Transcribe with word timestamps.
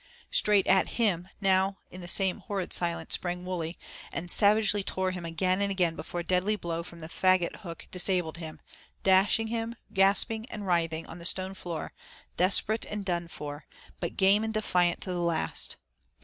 Straight 0.31 0.65
at 0.65 0.97
him, 0.97 1.27
now 1.41 1.77
in 1.91 2.01
the 2.01 2.07
same 2.07 2.39
horrid 2.39 2.73
silence 2.73 3.13
sprang 3.13 3.45
Wully, 3.45 3.77
and 4.11 4.31
savagely 4.31 4.81
tore 4.83 5.11
him 5.11 5.25
again 5.25 5.61
and 5.61 5.69
again 5.69 5.95
before 5.95 6.21
a 6.21 6.25
deadly 6.25 6.55
blow 6.55 6.81
from 6.81 7.01
the 7.01 7.07
fagot 7.07 7.57
hook 7.57 7.87
disabled 7.91 8.37
him, 8.37 8.59
dashing 9.03 9.49
him, 9.49 9.75
gasping 9.93 10.47
and 10.47 10.65
writhing, 10.65 11.05
on 11.05 11.19
the 11.19 11.23
stone 11.25 11.53
floor, 11.53 11.93
desperate, 12.35 12.85
and 12.89 13.05
done 13.05 13.27
for, 13.27 13.67
but 13.99 14.17
game 14.17 14.43
and 14.43 14.55
defiant 14.55 15.01
to 15.01 15.11
the 15.13 15.19
last. 15.21 15.75